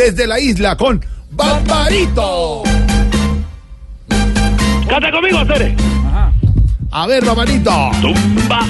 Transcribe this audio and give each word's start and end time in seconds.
desde 0.00 0.26
la 0.26 0.40
isla 0.40 0.76
con 0.78 1.04
Barbarito. 1.32 2.62
Canta 4.88 5.10
conmigo, 5.12 5.44
Cere. 5.44 5.76
A 6.90 7.06
ver, 7.06 7.22
Barbarito. 7.22 7.90
Tumba. 8.00 8.60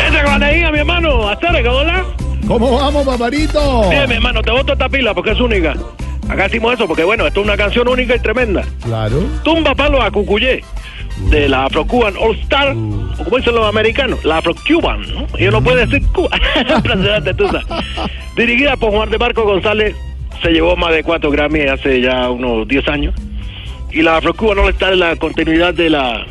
Esa 0.00 0.22
granadilla, 0.22 0.72
mi 0.72 0.78
hermano. 0.80 1.28
Acere, 1.28 1.62
¿cómo? 1.62 1.78
¿Cómo 2.48 2.76
vamos, 2.76 3.06
Barbarito? 3.06 3.88
Bien, 3.88 4.08
mi 4.08 4.16
hermano, 4.16 4.42
te 4.42 4.50
boto 4.50 4.72
esta 4.72 4.88
pila 4.88 5.14
porque 5.14 5.30
es 5.30 5.40
única. 5.40 5.74
Acá 6.28 6.46
hicimos 6.46 6.74
eso 6.74 6.88
porque, 6.88 7.04
bueno, 7.04 7.24
esto 7.24 7.40
es 7.40 7.46
una 7.46 7.56
canción 7.56 7.86
única 7.86 8.16
y 8.16 8.18
tremenda. 8.18 8.64
Claro. 8.82 9.22
Tumba 9.44 9.76
palo 9.76 10.02
a 10.02 10.10
Cucuyé, 10.10 10.64
de 11.30 11.48
la 11.48 11.64
Afro-Cuban 11.64 12.14
All-Star, 12.16 12.76
o 12.76 13.24
como 13.24 13.36
dicen 13.38 13.54
los 13.54 13.66
americanos, 13.66 14.24
la 14.24 14.38
Afro-Cuban, 14.38 15.02
¿no? 15.12 15.26
Ellos 15.38 15.52
no 15.52 15.62
pueden 15.62 15.88
decir 15.88 16.06
Cuba. 16.12 16.30
Impresionante, 16.76 17.34
tú 17.34 17.46
sabes. 17.48 17.66
Dirigida 18.36 18.76
por 18.76 18.90
Juan 18.90 19.10
de 19.10 19.18
Marco 19.18 19.44
González, 19.44 19.96
se 20.42 20.50
llevó 20.50 20.76
más 20.76 20.92
de 20.92 21.02
cuatro 21.02 21.30
Grammy 21.30 21.60
hace 21.62 22.00
ya 22.00 22.30
unos 22.30 22.68
10 22.68 22.88
años. 22.88 23.14
Y 23.90 24.02
la 24.02 24.18
Afro-Cuban 24.18 24.58
All-Star 24.58 24.92
es 24.92 24.98
la 24.98 25.16
continuidad 25.16 25.74
de 25.74 25.90
la, 25.90 26.26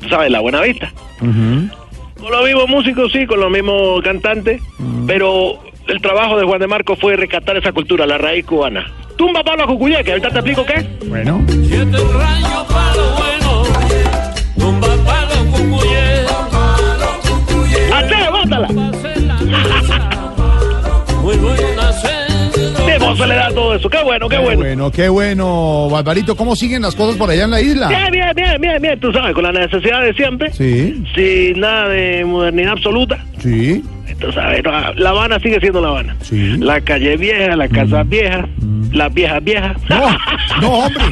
tú 0.00 0.08
¿sabes? 0.08 0.30
La 0.30 0.40
Buena 0.40 0.60
Vista. 0.62 0.92
Con 1.18 2.32
los 2.32 2.44
mismos 2.44 2.68
músicos, 2.68 3.12
sí, 3.12 3.26
con 3.26 3.40
los 3.40 3.50
mismos 3.50 4.02
cantantes, 4.02 4.60
pero 5.06 5.60
el 5.86 6.00
trabajo 6.02 6.36
de 6.36 6.44
Juan 6.44 6.60
de 6.60 6.66
Marco 6.66 6.96
fue 6.96 7.16
rescatar 7.16 7.56
esa 7.56 7.72
cultura, 7.72 8.06
la 8.06 8.18
raíz 8.18 8.44
cubana. 8.44 8.86
Tumba 9.16 9.42
palo 9.42 9.64
a 9.64 9.66
Cucuyé, 9.66 10.04
que 10.04 10.10
ahorita 10.12 10.30
te 10.30 10.38
explico 10.38 10.64
qué. 10.64 10.86
Bueno. 11.06 11.44
Rayo 11.48 12.66
palo 12.68 13.14
bueno, 13.16 13.37
le 23.28 23.34
da 23.34 23.48
todo 23.50 23.74
eso! 23.74 23.88
¡Qué 23.88 24.02
bueno, 24.02 24.28
qué 24.28 24.36
Qué 24.36 24.42
bueno! 24.42 24.60
bueno, 24.60 24.90
qué 24.90 25.08
bueno, 25.08 25.88
Barbarito. 25.90 26.36
¿Cómo 26.36 26.56
siguen 26.56 26.82
las 26.82 26.94
cosas 26.94 27.16
por 27.16 27.30
allá 27.30 27.44
en 27.44 27.50
la 27.50 27.60
isla? 27.60 27.88
Bien, 27.88 28.10
bien, 28.10 28.30
bien, 28.34 28.60
bien, 28.60 28.82
bien, 28.82 29.00
tú 29.00 29.12
sabes, 29.12 29.34
con 29.34 29.44
la 29.44 29.52
necesidad 29.52 30.02
de 30.02 30.12
siempre, 30.14 30.52
Sí, 30.52 31.02
sin 31.14 31.60
nada 31.60 31.88
de 31.88 32.24
modernidad 32.24 32.72
absoluta. 32.72 33.18
Sí. 33.40 33.84
Sabes, 34.34 34.64
no, 34.64 34.70
La 34.94 35.10
Habana 35.10 35.38
sigue 35.38 35.60
siendo 35.60 35.80
La 35.80 35.88
Habana. 35.88 36.16
Sí. 36.22 36.56
La 36.58 36.80
calle 36.80 37.16
vieja, 37.16 37.54
las 37.54 37.70
casas 37.70 38.08
viejas, 38.08 38.46
las 38.90 39.12
viejas 39.14 39.44
viejas. 39.44 39.76
No, 39.88 40.00
no, 40.62 40.68
hombre. 40.80 41.04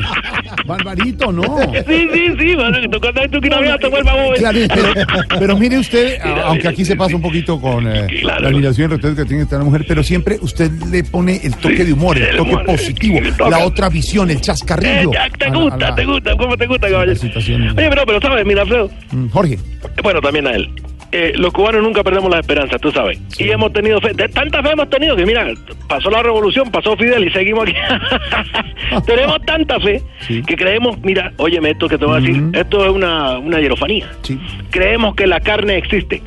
Barbarito, 0.67 1.31
no. 1.31 1.43
Sí, 1.87 2.09
sí, 2.13 2.27
sí, 2.39 2.57
tú 2.91 2.99
cuando 3.01 3.21
tú 3.31 3.41
que 3.41 3.49
vieja 3.49 3.79
te 3.79 3.89
vuelva 3.89 4.13
joven. 4.13 4.35
Claro, 4.39 4.59
pero, 4.75 5.39
pero 5.39 5.57
mire 5.59 5.79
usted, 5.79 6.19
a- 6.21 6.47
aunque 6.49 6.69
aquí 6.69 6.85
se 6.85 6.97
pasa 6.97 7.15
un 7.15 7.23
poquito 7.23 7.61
con 7.61 7.87
eh, 7.87 8.07
Claro. 8.23 8.41
la 8.43 8.49
admiración 8.49 8.91
y 8.91 8.95
el 8.95 9.01
respeto 9.01 9.23
que 9.23 9.29
tiene 9.29 9.43
esta 9.45 9.59
mujer, 9.61 9.85
pero 9.87 10.03
siempre 10.03 10.39
usted 10.41 10.71
le 10.91 11.05
pone 11.05 11.41
el 11.45 11.55
toque 11.57 11.85
de 11.85 11.93
humor, 11.93 12.17
el 12.17 12.25
el 12.25 12.37
toque 12.39 12.51
humor, 12.51 12.65
positivo, 12.67 13.19
el 13.19 13.37
toque. 13.37 13.51
la 13.51 13.59
otra 13.61 13.89
visión, 13.89 14.31
el 14.31 14.39
Eh, 14.39 14.41
chascarrillo. 14.41 15.13
ya, 15.13 15.29
te 15.39 15.45
a 15.45 15.51
la- 15.51 15.57
gusta, 15.59 15.75
a 15.87 15.91
la- 15.91 15.95
te 15.95 16.05
gusta, 16.07 16.37
¿cómo 16.37 16.57
te 16.57 16.67
gusta, 16.67 16.89
caballero? 16.91 17.21
Oye, 17.37 17.73
pero, 17.91 18.03
pero, 18.07 18.21
¿sabes? 18.21 18.45
Mira, 18.47 18.63
Alfredo, 18.63 18.91
Mm, 19.13 19.29
Jorge, 19.29 19.59
bueno, 20.03 20.21
también 20.21 20.47
a 20.47 20.51
él. 20.53 20.69
Eh, 21.13 21.33
los 21.37 21.53
cubanos 21.53 21.83
nunca 21.83 22.03
perdemos 22.03 22.31
la 22.31 22.41
esperanza, 22.41 22.79
tú 22.79 22.91
sabes. 22.91 23.19
Y 23.39 23.49
hemos 23.51 23.73
tenido 23.73 24.01
fe. 24.01 24.13
De 24.13 24.29
tanta 24.29 24.63
fe 24.63 24.71
hemos 24.73 24.91
tenido 24.91 25.15
que, 25.17 25.25
mira, 25.25 25.47
pasó 25.89 26.11
la 26.11 26.23
revolución, 26.23 26.71
pasó 26.71 26.97
Fidel 26.97 27.27
y 27.27 27.31
seguimos 27.31 27.65
aquí. 27.69 27.75
Tenemos 29.07 29.41
tanta 29.47 29.79
fe 29.81 30.03
Sí. 30.27 30.43
que 30.43 30.57
creemos, 30.57 30.99
mira, 31.03 31.33
óyeme 31.37 31.71
esto 31.71 31.89
que 31.89 31.97
te 31.99 32.05
voy 32.05 32.17
a 32.19 32.21
decir, 32.21 32.43
esto 32.53 32.85
es 32.85 32.91
una, 32.91 33.39
una 33.39 33.61
hierofanía. 33.61 34.07
sí. 34.23 34.39
Creemos 34.71 35.15
que 35.15 35.27
la 35.27 35.41
carne 35.41 35.77
existe. 35.79 36.23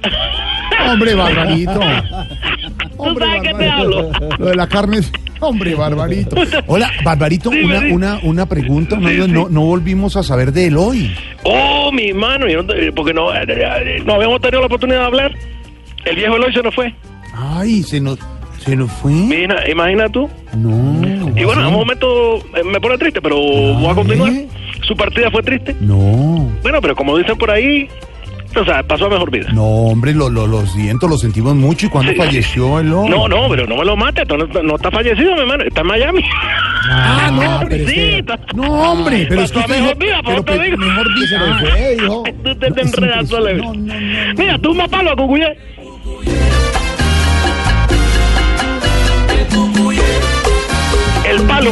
Hombre, 0.90 1.14
Barbarito. 1.14 1.80
¿Tú 2.98 3.16
sabes 3.20 3.42
qué 3.44 3.54
te 3.54 3.70
hablo? 3.70 4.12
Lo 4.38 4.46
de 4.46 4.56
la 4.56 4.68
carne 4.68 4.98
es... 5.00 5.12
Hombre, 5.40 5.76
Barbarito. 5.76 6.36
Hola, 6.68 6.92
Barbarito, 7.04 7.50
una, 7.50 7.80
una, 7.92 8.20
una 8.24 8.46
pregunta. 8.46 8.98
Sí, 9.00 9.22
sí. 9.22 9.32
No, 9.32 9.50
no 9.50 9.62
volvimos 9.62 10.16
a 10.18 10.24
saber 10.24 10.52
de 10.52 10.68
él 10.68 10.78
hoy. 10.78 11.16
Oh, 11.44 11.92
mi 11.92 12.14
mano, 12.14 12.46
porque 12.96 13.14
no, 13.14 13.34
eh, 13.34 13.46
eh, 13.48 14.02
no 14.06 14.16
habíamos 14.16 14.42
tenido 14.42 14.60
la 14.62 14.68
oportunidad 14.68 15.00
de 15.00 15.06
hablar. 15.06 15.36
El 16.06 16.16
viejo 16.16 16.36
Eloy 16.36 16.54
se 16.54 16.62
nos 16.62 16.76
fue. 16.76 16.94
Ay, 17.34 17.84
se 17.84 18.02
nos, 18.02 18.20
se 18.58 18.76
nos 18.76 18.92
fue. 18.92 19.12
Mira, 19.12 19.70
imagina 19.70 20.10
tú. 20.10 20.30
No. 20.58 21.32
Y 21.36 21.44
bueno, 21.44 21.62
en 21.62 21.68
un 21.68 21.74
momento 21.74 22.38
eh, 22.56 22.64
me 22.64 22.80
pone 22.80 22.98
triste, 22.98 23.22
pero 23.22 23.38
voy 23.38 23.88
a 23.88 23.96
continuar. 23.96 24.32
Su 24.82 24.96
partida 24.96 25.30
fue 25.32 25.44
triste. 25.44 25.76
No. 25.80 26.50
Bueno, 26.62 26.82
pero 26.82 26.96
como 26.96 27.18
dicen 27.18 27.38
por 27.38 27.52
ahí, 27.52 27.88
o 28.56 28.66
sea, 28.66 28.82
pasó 28.84 29.06
a 29.06 29.10
mejor 29.10 29.30
vida. 29.32 29.50
No, 29.54 29.64
hombre, 29.64 30.14
lo, 30.14 30.30
lo, 30.30 30.48
lo 30.48 30.66
siento, 30.66 31.08
lo 31.08 31.18
sentimos 31.18 31.56
mucho. 31.56 31.86
¿Y 31.86 31.90
cuándo 31.90 32.12
Sí. 32.12 32.18
falleció 32.18 32.80
el 32.80 32.92
hombre? 32.94 33.16
No, 33.18 33.28
no, 33.28 33.48
pero 33.50 33.68
no 33.68 33.78
me 33.78 33.86
lo 33.86 33.96
mates, 33.96 34.28
no, 34.28 34.38
no- 34.38 34.64
no 34.64 34.76
está 34.76 34.90
fallecido, 34.92 35.34
mi 35.36 35.42
hermano, 35.42 35.64
está 35.64 35.82
en 35.82 35.88
Miami. 35.88 36.22
Ah, 36.92 37.30
no, 37.32 37.60
pero 37.70 37.84
es 37.84 37.90
sí, 37.90 37.96
que- 37.96 38.18
está- 38.20 38.40
No, 38.56 38.64
hombre, 38.92 39.26
pero 39.30 39.42
es 39.42 39.52
que 39.52 39.60
Pasó 39.60 39.74
a 39.74 39.78
mejor 39.78 39.98
dijo- 39.98 40.00
vida, 40.06 40.22
por 40.24 40.32
pero 40.34 40.44
te 40.46 40.52
pe- 40.58 40.64
digo. 40.66 40.78
mejor 40.78 41.08
dice, 41.16 41.36
Ah. 41.38 41.60
se 41.60 41.66
fue, 41.68 41.94
hijo. 42.04 42.24
Tú 42.44 42.56
te, 42.56 42.72
te 42.72 42.82
enredas. 42.82 43.30
No, 43.32 43.40
no, 43.40 43.74
no. 43.74 44.34
Mira, 44.38 44.58
tú 44.60 44.74
más 44.76 44.90
palo 44.90 45.12
a 45.12 45.16
Cucuyé. 45.16 45.56
El 51.26 51.42
palo, 51.44 51.72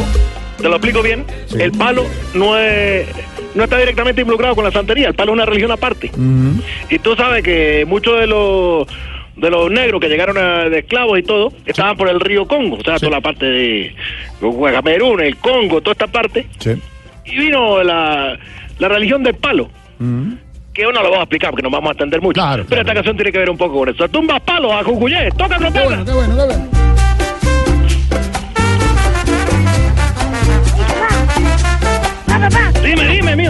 te 0.58 0.64
lo 0.68 0.76
explico 0.76 1.02
bien, 1.02 1.24
Sí. 1.46 1.56
el 1.60 1.72
palo 1.72 2.04
no 2.34 2.56
es 2.56 3.06
no 3.54 3.64
está 3.64 3.78
directamente 3.78 4.20
involucrado 4.22 4.54
con 4.54 4.64
la 4.64 4.70
santería, 4.72 5.08
el 5.08 5.14
palo 5.14 5.32
es 5.32 5.34
una 5.34 5.46
religión 5.46 5.70
aparte. 5.72 6.10
Ujú. 6.12 6.62
Y 6.90 6.98
tú 6.98 7.14
sabes 7.16 7.42
que 7.42 7.84
muchos 7.86 8.18
de 8.20 8.26
los 8.26 8.86
de 9.36 9.50
los 9.50 9.70
negros 9.70 10.00
que 10.00 10.08
llegaron 10.08 10.36
a- 10.36 10.68
de 10.68 10.80
esclavos 10.80 11.16
y 11.16 11.22
todo, 11.22 11.52
estaban 11.64 11.96
por 11.96 12.08
el 12.08 12.18
río 12.18 12.46
Congo, 12.48 12.76
o 12.76 12.82
sea, 12.82 12.96
toda 12.98 13.12
la 13.12 13.20
parte 13.20 13.46
de 13.46 13.94
Camerún, 14.40 15.20
el 15.20 15.36
Congo, 15.36 15.80
toda 15.80 15.92
esta 15.92 16.06
parte. 16.08 16.46
Sí. 16.58 16.72
Y 17.24 17.38
vino 17.38 17.82
la, 17.84 18.36
la 18.80 18.88
religión 18.88 19.22
del 19.22 19.34
palo, 19.36 19.70
Ujú. 20.00 20.36
que 20.74 20.82
no 20.82 20.90
lo 20.90 21.02
vamos 21.02 21.18
a 21.18 21.22
explicar 21.22 21.50
porque 21.50 21.62
nos 21.62 21.70
vamos 21.70 21.90
a 21.90 21.92
entender 21.92 22.20
mucho. 22.20 22.34
Claro, 22.40 22.64
Pero 22.64 22.66
claro. 22.68 22.82
esta 22.82 22.94
canción 22.94 23.16
tiene 23.16 23.30
que 23.30 23.38
ver 23.38 23.50
un 23.50 23.56
poco 23.58 23.78
con 23.78 23.88
eso. 23.90 24.08
Tumba 24.08 24.40
palos 24.40 24.72
a 24.72 24.82
Cucuyé, 24.82 25.30
toca 25.30 25.50
Qué 25.56 25.60
trompeta. 25.60 25.84
bueno, 25.84 26.04
qué 26.04 26.12
bueno, 26.12 26.36
qué 26.36 26.44
bueno. 26.44 26.87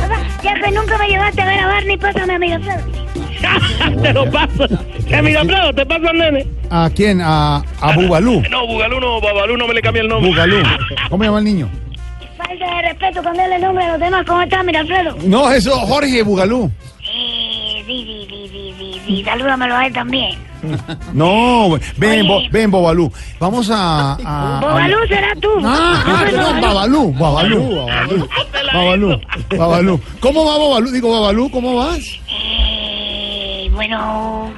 Papá, 0.00 0.20
ya 0.42 0.54
que 0.54 0.70
nunca 0.70 0.98
me 0.98 1.09
llevaste 1.09 1.42
a 1.42 1.47
ver 1.47 1.59
a 1.59 1.66
Barney, 1.66 1.97
pásame 1.97 2.34
a 2.34 2.38
Miraflores. 2.38 2.84
te 4.03 4.12
lo 4.12 4.31
paso. 4.31 4.66
Que 5.06 5.22
mira, 5.22 5.44
Prado, 5.44 5.72
te 5.72 5.86
paso 5.86 6.09
al 6.09 6.19
nene. 6.19 6.47
¿A 6.70 6.91
quién? 6.94 7.20
A, 7.22 7.62
a 7.81 7.92
Bugalú. 7.94 8.42
No, 8.50 8.66
Bugalú 8.66 9.00
no, 9.00 9.20
Babalú 9.20 9.56
no 9.56 9.66
me 9.69 9.75
le 9.75 9.82
cambia 9.82 10.03
el 10.03 10.09
nombre. 10.09 10.31
Bugalú. 10.31 10.62
¿Cómo 11.09 11.25
llama 11.25 11.38
el 11.38 11.44
niño? 11.44 11.69
Falta 12.36 12.76
de 12.76 12.82
respeto, 12.82 13.22
cambiarle 13.22 13.56
el 13.56 13.62
nombre 13.62 13.84
a 13.84 13.92
los 13.92 14.00
demás. 14.00 14.25
¿Cómo 14.26 14.42
está, 14.42 14.62
Miraflores? 14.62 15.25
No, 15.25 15.50
eso, 15.50 15.72
Jorge 15.72 16.22
Bugalú. 16.22 16.70
Sí, 17.00 17.82
sí, 17.86 18.04
sí, 18.06 18.26
sí, 18.28 18.48
sí, 18.50 18.75
sí, 18.78 19.00
sí. 19.06 19.25
Salúdamelo 19.25 19.75
a 19.76 19.86
él 19.86 19.92
también. 19.92 20.38
No, 21.12 21.78
ven. 21.96 22.26
Bo- 22.26 22.42
ven, 22.50 22.70
Bobalú. 22.70 23.10
Vamos 23.41 23.70
a. 23.70 24.12
a- 24.14 24.58
a- 24.58 24.60
Bobalú 24.60 24.96
será 25.08 25.34
tú. 25.41 25.48
Ah, 25.64 26.02
ah, 26.06 26.22
perdón, 26.24 26.60
Babalú, 26.60 27.12
Babalú, 27.14 27.76
Babalú, 27.76 28.28
Babalú, 28.72 29.20
Babalú. 29.56 30.00
¿Cómo 30.20 30.44
va 30.44 30.58
Babalú? 30.58 30.91
Digo, 30.91 31.10
Babalú, 31.10 31.50
¿cómo 31.50 31.76
vas? 31.76 31.98
Eh, 32.28 33.68
bueno, 33.72 34.50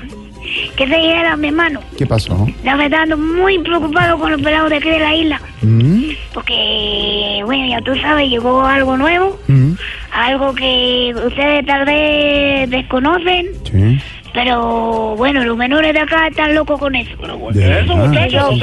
¿qué 0.77 0.87
te 0.87 0.97
dijera, 0.97 1.37
mi 1.37 1.49
hermano? 1.49 1.81
¿Qué 1.99 2.07
pasó? 2.07 2.47
La 2.65 2.77
verdad, 2.77 3.03
ando 3.03 3.17
muy 3.19 3.59
preocupado 3.59 4.19
con 4.19 4.33
los 4.33 4.41
pelados 4.43 4.71
de 4.71 4.77
aquí 4.77 4.89
de 4.91 4.99
la 4.99 5.15
isla. 5.15 5.41
¿Mm? 5.63 6.03
Porque, 6.33 7.43
bueno, 7.45 7.67
ya 7.69 7.81
tú 7.83 7.95
sabes, 8.01 8.29
llegó 8.31 8.63
algo 8.65 8.97
nuevo. 8.97 9.39
¿Mm? 9.49 9.73
Algo 10.13 10.55
que 10.55 11.15
ustedes 11.27 11.65
tal 11.67 11.85
vez 11.85 12.69
desconocen. 12.71 13.47
Sí. 13.71 14.01
Pero, 14.33 15.15
bueno, 15.17 15.45
los 15.45 15.57
menores 15.57 15.93
de 15.93 16.01
acá 16.01 16.29
están 16.29 16.55
locos 16.55 16.79
con 16.79 16.95
eso. 16.95 17.17
¿De 17.53 17.81
Eso, 17.81 17.97
muchachos, 17.97 18.55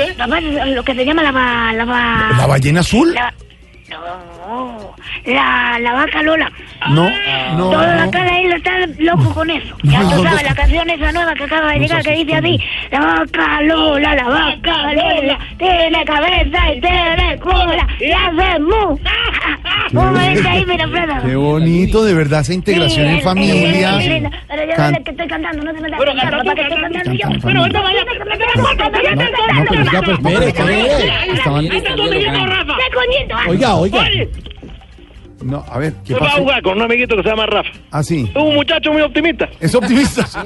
lo 0.67 0.83
que 0.83 0.95
se 0.95 1.06
llama 1.06 1.24
la 1.24 1.31
va... 1.31 1.74
La, 1.74 1.86
va, 1.86 2.30
¿La 2.38 2.47
ballena 2.47 2.80
azul? 2.80 3.13
la- 3.13 3.33
no, 3.89 4.94
la, 5.25 5.80
la 5.80 5.94
vaca 5.94 6.21
Lola. 6.21 6.51
No, 6.89 7.09
no. 7.57 7.69
Todos 7.71 7.88
no. 7.95 8.03
acá 8.03 8.19
en 8.19 8.25
la 8.27 8.41
isla 8.41 8.56
están 8.57 8.95
locos 9.00 9.33
con 9.33 9.50
eso. 9.50 9.75
Ya 9.83 10.00
No, 10.01 10.09
tú 10.18 10.24
sabes, 10.24 10.44
no. 10.44 10.50
la 10.50 10.56
canción 10.56 10.89
esa 10.89 11.12
nueva 11.13 11.33
que 11.36 11.44
acaba 11.45 11.71
de 11.71 11.80
llegar 11.80 12.03
que 12.03 12.12
dice 12.12 12.36
así. 12.36 12.59
La 12.91 13.00
vaca 13.00 13.62
Lola, 13.62 14.15
la 14.15 14.24
vaca 14.27 14.94
Lola, 14.94 15.39
tiene 15.57 16.06
cabeza 16.06 16.74
y 16.75 16.81
tiene 16.81 17.39
cola 17.39 17.88
y 18.00 18.12
hace 18.12 18.59
mu. 18.59 18.97
Qué 21.25 21.36
bonito, 21.36 22.04
de 22.04 22.13
verdad, 22.13 22.42
esa 22.42 22.54
integración 22.54 23.07
Sí, 23.07 23.13
en 23.13 23.22
familia. 23.22 23.98
Pero 24.48 24.63
yo 24.63 24.78
no 24.78 24.89
sé 24.89 25.04
que 25.04 25.12
estoy 25.12 25.28
cantando, 25.28 25.63
no 25.63 25.74
se 25.74 25.81
me 25.81 25.89
da 25.89 25.98
Bueno, 25.98 26.13
papá, 26.13 26.56
que 26.56 26.62
estoy 26.62 26.81
cantando 26.81 27.13
yo. 27.13 27.28
Bueno, 27.42 27.62
vaya, 27.62 28.06
No, 28.06 29.66
pero 29.69 30.18
pues, 30.19 30.19
ah? 33.31 33.45
Oiga, 33.48 33.75
oiga. 33.75 34.10
No, 35.44 35.63
a 35.72 35.78
ver, 35.78 35.94
¿qué 36.06 36.13
va 36.16 36.28
a 36.28 36.31
jugar 36.31 36.62
con 36.63 36.78
un 36.78 36.81
amiguito 36.84 37.16
que 37.16 37.24
se 37.24 37.30
llama 37.30 37.45
Rafa. 37.45 37.69
Ah, 37.92 38.01
sí. 38.04 38.30
Es 38.34 38.42
un 38.42 38.56
muchacho 38.56 38.92
muy 38.92 39.01
optimista. 39.01 39.48
Es 39.60 39.74
optimista. 39.75 40.25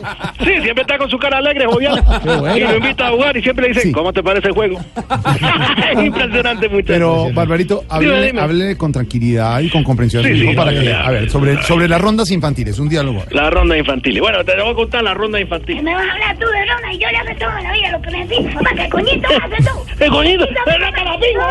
Sí, 0.41 0.51
siempre 0.63 0.81
está 0.81 0.97
con 0.97 1.09
su 1.09 1.17
cara 1.19 1.37
alegre, 1.37 1.65
jovial. 1.67 2.03
bueno. 2.23 2.57
Y 2.57 2.59
lo 2.61 2.77
invita 2.77 3.07
a 3.07 3.11
jugar 3.11 3.37
y 3.37 3.41
siempre 3.43 3.63
le 3.67 3.73
dice, 3.73 3.81
Sí. 3.81 3.91
¿cómo 3.91 4.11
te 4.11 4.21
parece 4.23 4.47
el 4.47 4.53
juego? 4.53 4.79
es 5.93 6.03
impresionante, 6.03 6.67
muchacho. 6.67 6.87
Pero, 6.93 7.31
Barbarito, 7.33 7.83
háblele 7.89 8.75
con 8.77 8.91
tranquilidad 8.91 9.59
y 9.61 9.69
con 9.69 9.83
comprensión. 9.83 10.23
Sí, 10.23 10.53
para 10.55 10.71
no, 10.71 10.79
que, 10.79 10.85
ya. 10.85 11.01
a 11.05 11.11
ver, 11.11 11.29
sobre, 11.29 11.61
sobre 11.63 11.87
las 11.87 12.01
rondas 12.01 12.31
infantiles, 12.31 12.79
un 12.79 12.89
diálogo. 12.89 13.23
La 13.31 13.49
ronda 13.49 13.77
infantil. 13.77 14.19
Bueno, 14.19 14.43
te 14.43 14.59
voy 14.61 14.71
a 14.71 14.73
contar 14.75 15.03
la 15.03 15.13
ronda 15.13 15.37
Que 15.37 15.43
infantil. 15.43 15.83
me 15.83 15.93
vas 15.93 16.05
a 16.07 16.11
hablar 16.11 16.37
tú 16.37 16.45
de 16.47 16.65
Ronda 16.65 16.93
y 16.93 16.97
yo 16.97 17.07
le 17.09 17.17
hago 17.17 17.39
toda 17.39 17.61
la 17.61 17.71
vida 17.71 17.91
lo 17.91 18.01
que 18.01 18.11
me 18.11 18.27
dices. 18.27 18.53
Papá, 18.55 18.69
¿qué 18.75 18.89
coñito 18.89 19.27
haces 19.29 19.65
tú? 19.65 20.03
¡Eh, 20.03 20.09
coñito! 20.09 20.43
¡Eh, 20.45 20.77
raca 20.79 21.03
la 21.03 21.19
pinga! 21.19 21.47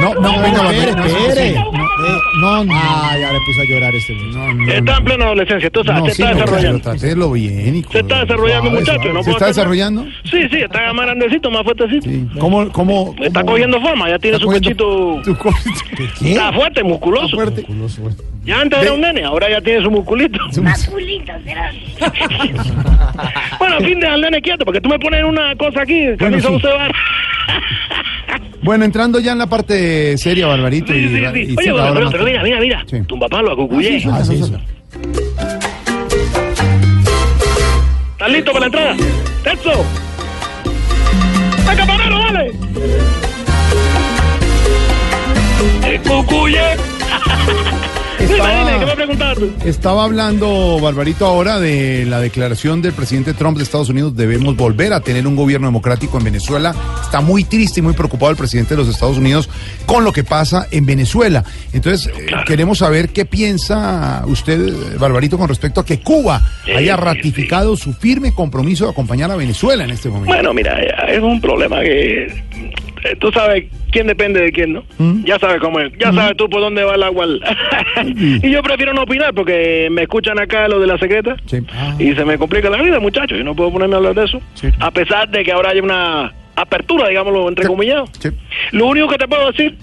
No, 0.00 0.14
no, 0.14 0.42
venga, 0.42 0.62
Barbarito. 0.62 0.96
no, 0.96 1.04
espere. 1.06 1.52
no, 1.54 1.72
no, 1.72 1.78
no, 1.78 1.87
Ah, 2.00 3.16
ya 3.18 3.32
le 3.32 3.38
puso 3.46 3.60
a 3.60 3.64
llorar 3.64 3.94
este 3.94 4.12
muchacho. 4.14 4.38
no, 4.38 4.54
no, 4.54 4.72
Está 4.72 4.96
en 4.98 5.04
plena 5.04 5.24
adolescencia, 5.24 5.70
tú 5.70 5.82
sabes, 5.84 6.00
No, 6.02 6.08
se 6.08 6.14
sí, 6.14 6.22
está 6.22 6.34
no, 6.34 6.40
desarrollando. 6.40 6.82
pero 7.00 7.32
bien. 7.32 7.76
y 7.76 7.82
Se 7.84 7.98
está 8.00 8.20
desarrollando, 8.20 8.62
suave, 8.70 8.80
muchacho. 8.80 8.98
suave. 9.02 9.12
No 9.14 9.22
¿Se 9.24 9.30
está 9.30 9.46
desarrollando? 9.46 10.04
Sí, 10.24 10.48
sí, 10.50 10.56
está 10.58 10.92
más 10.92 11.06
grandecito, 11.06 11.50
más 11.50 11.62
fuertecito. 11.64 12.08
Sí. 12.08 12.26
¿Cómo, 12.38 12.68
cómo, 12.72 13.14
Está 13.20 13.40
cómo- 13.40 13.52
cogiendo 13.52 13.80
forma, 13.80 14.08
ya 14.08 14.18
tiene 14.18 14.36
está 14.36 14.44
su 14.44 14.46
cogiendo- 14.52 14.68
pechito. 14.68 15.22
tu 15.24 15.36
co- 15.36 15.54
¿Qué? 16.20 16.30
Está 16.32 16.52
fuerte, 16.52 16.82
musculoso. 16.84 17.36
fuerte. 17.36 17.66
Ya 18.44 18.60
antes 18.60 18.80
era 18.80 18.92
un 18.94 19.00
nene, 19.00 19.24
ahora 19.24 19.50
ya 19.50 19.60
tiene 19.60 19.82
su 19.82 19.90
musculito. 19.90 20.38
Masculito, 20.62 21.32
será. 21.44 21.72
Bueno, 23.58 23.78
fin 23.80 23.98
de 24.00 24.06
al 24.06 24.20
nene 24.20 24.40
quieto, 24.40 24.64
porque 24.64 24.80
tú 24.80 24.88
me 24.88 24.98
pones 24.98 25.24
una 25.24 25.54
cosa 25.56 25.82
aquí, 25.82 26.06
camisa 26.18 26.48
sí. 26.48 26.54
un 26.54 26.60
cebar. 26.60 26.92
Bueno, 28.62 28.84
entrando 28.84 29.20
ya 29.20 29.32
en 29.32 29.38
la 29.38 29.46
parte 29.46 30.18
seria, 30.18 30.46
Barbarito. 30.46 30.92
Sí, 30.92 30.98
y, 30.98 31.08
sí, 31.08 31.16
y 31.16 31.46
sí. 31.46 31.56
sí, 31.62 31.70
Oye, 31.70 31.72
la 31.72 32.10
pero, 32.10 32.24
mira, 32.24 32.42
mira, 32.42 32.60
mira. 32.60 32.84
Sí. 32.86 33.00
Tu 33.02 33.18
papá 33.18 33.40
lo 33.42 33.52
acucuyé. 33.52 34.02
Ah, 34.10 34.24
sí, 34.24 34.42
sí. 34.42 34.52
¿Estás 38.12 38.30
listo 38.30 38.52
para 38.52 38.60
la 38.60 38.66
entrada? 38.66 38.96
¡Texto! 39.44 39.84
Estaba-. 48.30 48.68
Estaba 49.64 50.04
hablando, 50.04 50.78
Barbarito, 50.80 51.26
ahora 51.26 51.58
de 51.58 52.04
la 52.06 52.20
declaración 52.20 52.82
del 52.82 52.92
presidente 52.92 53.34
Trump 53.34 53.56
de 53.56 53.64
Estados 53.64 53.88
Unidos. 53.88 54.16
Debemos 54.16 54.56
volver 54.56 54.92
a 54.92 55.00
tener 55.00 55.26
un 55.26 55.36
gobierno 55.36 55.66
democrático 55.66 56.18
en 56.18 56.24
Venezuela. 56.24 56.74
Está 57.02 57.20
muy 57.20 57.44
triste 57.44 57.80
y 57.80 57.82
muy 57.82 57.94
preocupado 57.94 58.30
el 58.30 58.36
presidente 58.36 58.74
de 58.74 58.82
los 58.82 58.88
Estados 58.88 59.18
Unidos 59.18 59.48
con 59.86 60.04
lo 60.04 60.12
que 60.12 60.24
pasa 60.24 60.68
en 60.70 60.86
Venezuela. 60.86 61.44
Entonces, 61.72 62.06
eh, 62.08 62.26
queremos 62.46 62.78
saber 62.78 63.10
qué 63.10 63.24
piensa 63.24 64.24
usted, 64.26 64.68
eh, 64.68 64.98
Barbarito, 64.98 65.38
con 65.38 65.48
respecto 65.48 65.80
a 65.80 65.84
que 65.84 66.00
Cuba 66.00 66.42
Sí, 66.64 66.72
haya 66.72 66.96
sí, 66.96 67.02
ratificado 67.02 67.76
su 67.76 67.92
firme 67.92 68.32
compromiso 68.32 68.84
de 68.84 68.90
acompañar 68.90 69.30
a 69.30 69.36
Venezuela 69.36 69.84
en 69.84 69.90
este 69.90 70.08
momento. 70.08 70.32
Bueno, 70.32 70.52
mira, 70.52 70.78
es 71.08 71.20
un 71.20 71.40
problema 71.40 71.80
que 71.80 72.24
eh, 72.24 73.16
tú 73.18 73.30
sabes 73.32 73.64
quién 73.90 74.06
depende 74.06 74.40
de 74.40 74.52
quién, 74.52 74.72
¿no? 74.72 74.84
¿Mm? 74.98 75.24
Ya 75.24 75.38
sabes 75.38 75.60
cómo 75.60 75.80
es, 75.80 75.92
ya 75.98 76.12
sabes 76.12 76.36
tú 76.36 76.48
por 76.48 76.60
dónde 76.60 76.84
va 76.84 76.94
el 76.94 77.02
agua. 77.02 77.26
y 78.04 78.50
yo 78.50 78.62
prefiero 78.62 78.92
no 78.94 79.02
opinar 79.02 79.34
porque 79.34 79.88
me 79.90 80.02
escuchan 80.02 80.38
acá 80.38 80.68
lo 80.68 80.80
de 80.80 80.86
la 80.86 80.98
secreta 80.98 81.36
Sí. 81.46 81.58
y 81.98 82.12
se 82.14 82.24
me 82.24 82.38
complica 82.38 82.70
la 82.70 82.80
vida, 82.82 83.00
muchachos, 83.00 83.38
y 83.40 83.44
no 83.44 83.54
puedo 83.54 83.72
ponerme 83.72 83.94
a 83.94 83.98
hablar 83.98 84.14
de 84.14 84.24
eso. 84.24 84.40
Sí. 84.54 84.68
A 84.80 84.90
pesar 84.90 85.28
de 85.30 85.44
que 85.44 85.52
ahora 85.52 85.70
hay 85.70 85.80
una 85.80 86.32
apertura, 86.56 87.08
digámoslo, 87.08 87.48
entre 87.48 87.66
comillas. 87.66 88.08
Sí. 88.18 88.30
Lo 88.72 88.86
único 88.86 89.08
que 89.08 89.18
te 89.18 89.28
puedo 89.28 89.50
decir 89.50 89.76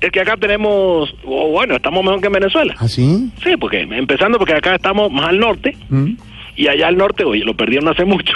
es 0.00 0.10
que 0.10 0.20
acá 0.20 0.36
tenemos, 0.36 1.14
o 1.24 1.48
bueno, 1.50 1.76
estamos 1.76 2.04
mejor 2.04 2.20
que 2.20 2.26
en 2.26 2.32
Venezuela. 2.34 2.74
¿Ah, 2.78 2.88
sí? 2.88 3.30
Sí, 3.42 3.56
porque 3.58 3.80
empezando 3.80 4.38
porque 4.38 4.54
acá 4.54 4.74
estamos 4.74 5.10
más 5.10 5.28
al 5.28 5.38
norte 5.38 5.74
¿Mm? 5.88 6.12
y 6.56 6.68
allá 6.68 6.88
al 6.88 6.96
norte, 6.98 7.24
oye, 7.24 7.44
lo 7.44 7.54
perdieron 7.56 7.88
hace 7.88 8.04
mucho. 8.04 8.32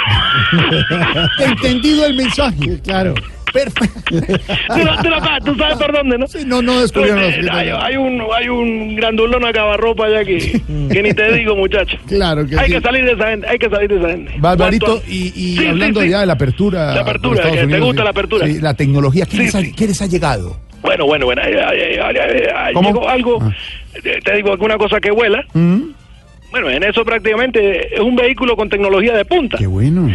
Entendido 1.39 2.07
el 2.07 2.15
mensaje, 2.15 2.81
claro. 2.83 3.15
Perfecto. 3.53 4.01
tú, 4.11 4.79
lo- 4.85 4.97
tú 4.97 5.09
sabes, 5.21 5.45
tú 5.45 5.55
sabes 5.57 5.77
por 5.79 5.93
dónde, 5.93 6.19
¿no? 6.19 6.27
Sí, 6.27 6.39
no, 6.47 6.63
no 6.63 6.81
descubrieron 6.81 7.21
los 7.23 7.35
Entonces, 7.35 7.55
hay, 7.55 7.69
hay 7.71 7.97
un 7.97 8.23
hay 8.37 8.49
un 8.49 8.97
grandulón 8.97 9.45
acabarropa 9.45 10.07
allá 10.07 10.25
que, 10.25 10.61
que 10.93 11.03
ni 11.03 11.13
te 11.13 11.33
digo, 11.33 11.57
muchacho. 11.57 11.97
Claro 12.07 12.47
que 12.47 12.59
hay 12.59 12.67
sí. 12.67 12.73
que 12.75 12.81
salir 12.81 13.05
de 13.05 13.13
esa 13.13 13.29
gente, 13.29 13.47
hay 13.49 13.59
que 13.59 13.69
salir 13.69 13.89
de 13.89 13.97
esa 13.99 14.09
gente. 14.09 14.33
Barbarito, 14.39 14.87
¿Cuánto- 14.87 15.05
y, 15.09 15.33
y 15.35 15.57
Sí, 15.59 15.67
hablando 15.67 16.05
ya 16.05 16.21
de 16.21 16.27
la 16.27 16.33
apertura. 16.35 16.95
La 16.95 17.01
apertura, 17.01 17.43
que 17.43 17.51
te 17.59 17.65
Unidos, 17.65 17.81
gusta 17.87 18.03
sí. 18.03 18.05
la 18.05 18.11
apertura. 18.11 18.47
La 18.61 18.75
tecnología. 18.75 19.27
¿Qué, 19.27 19.37
les, 19.39 19.55
ha, 19.55 19.63
qué 19.77 19.87
les 19.87 20.01
ha 20.03 20.07
llegado? 20.07 20.57
Bueno, 20.83 21.05
bueno, 21.07 21.27
bueno. 21.27 21.43
ay, 21.45 21.53
ay, 21.55 21.79
ay, 21.81 21.97
ay, 21.99 22.17
ay, 22.17 22.43
ay, 22.57 22.73
¿Cómo? 22.75 22.89
llegó 22.89 23.09
algo. 23.09 23.39
Ah. 23.43 23.51
eh, 24.03 24.19
Te 24.25 24.35
digo 24.37 24.53
alguna 24.53 24.79
cosa 24.79 24.99
que 25.01 25.11
vuela. 25.11 25.45
¿Mm? 25.53 25.81
Bueno, 26.51 26.69
en 26.71 26.83
eso 26.83 27.05
prácticamente 27.05 27.95
es 27.95 28.01
un 28.01 28.17
vehículo 28.17 28.57
con 28.57 28.69
tecnología 28.69 29.15
de 29.17 29.25
punta. 29.25 29.57
Qué 29.59 29.67
bueno. 29.69 30.09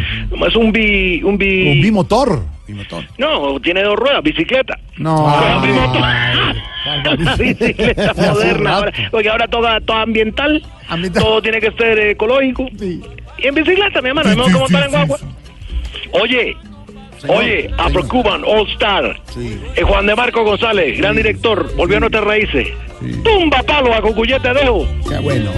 Es 0.47 0.55
un 0.55 0.71
bi, 0.71 1.21
un 1.23 1.37
bi, 1.37 1.69
Un 1.69 1.81
bimotor. 1.81 2.43
bimotor. 2.67 3.03
No, 3.17 3.59
tiene 3.61 3.83
dos 3.83 3.95
ruedas, 3.95 4.21
bicicleta. 4.21 4.77
No. 4.97 5.25
Bimotor. 5.61 6.01
Barbarito. 6.01 7.37
bicicleta 7.43 8.13
moderna. 8.17 8.75
Ahora, 8.75 8.91
porque 9.11 9.29
ahora 9.29 9.47
todo, 9.47 9.67
todo 9.81 9.97
ambiental, 9.97 10.61
Ambiental. 10.89 11.23
todo 11.23 11.41
tiene 11.41 11.61
que 11.61 11.71
ser 11.71 11.97
eh, 11.99 12.11
ecológico. 12.11 12.67
Sí. 12.77 13.01
Y 13.37 13.47
en 13.47 13.55
bicicleta, 13.55 14.01
mi 14.01 14.09
hermano, 14.09 14.29
Sí, 14.31 14.35
no 14.37 14.45
sí, 14.45 14.51
como 14.51 14.65
estar 14.65 14.83
en 14.85 14.91
guagua. 14.91 15.17
Oye, 16.11 16.57
Señor, 17.19 17.37
oye, 17.37 17.61
señor. 17.63 17.81
Afro 17.81 18.07
Cuban 18.09 18.43
All 18.45 18.67
Star. 18.71 19.21
Sí. 19.33 19.57
Eh, 19.75 19.81
Juan 19.83 20.05
de 20.05 20.15
Marco 20.15 20.43
González, 20.43 20.97
gran 20.97 21.15
director, 21.15 21.73
volvió 21.77 21.97
a 21.97 21.99
nuestras 22.01 22.23
raíces. 22.25 22.67
Sí. 23.01 23.21
Tumba 23.23 23.61
palo 23.63 23.93
a 23.93 24.01
Cucuyete 24.01 24.53
dejo. 24.53 24.85
Qué 25.09 25.17
bueno. 25.19 25.51